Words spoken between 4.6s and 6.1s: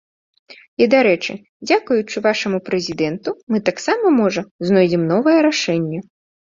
знойдзем новае рашэнне!